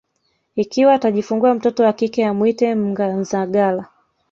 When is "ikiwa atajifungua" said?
0.55-1.53